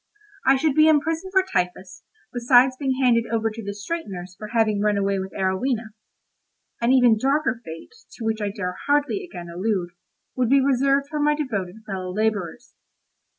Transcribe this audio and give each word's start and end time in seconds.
I 0.47 0.55
should 0.55 0.73
be 0.73 0.87
imprisoned 0.87 1.31
for 1.31 1.43
typhus, 1.43 2.01
besides 2.33 2.75
being 2.75 2.95
handed 3.03 3.25
over 3.31 3.51
to 3.51 3.63
the 3.63 3.75
straighteners 3.75 4.33
for 4.35 4.47
having 4.47 4.81
run 4.81 4.97
away 4.97 5.19
with 5.19 5.31
Arowhena: 5.33 5.93
an 6.81 6.91
even 6.91 7.19
darker 7.19 7.61
fate, 7.63 7.93
to 8.13 8.25
which 8.25 8.41
I 8.41 8.49
dare 8.49 8.75
hardly 8.87 9.23
again 9.23 9.47
allude, 9.47 9.91
would 10.35 10.49
be 10.49 10.59
reserved 10.59 11.07
for 11.07 11.19
my 11.19 11.35
devoted 11.35 11.83
fellow 11.85 12.11
labourers. 12.11 12.73